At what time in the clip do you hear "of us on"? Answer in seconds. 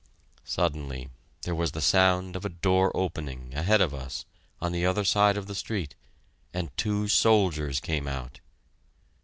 3.81-4.71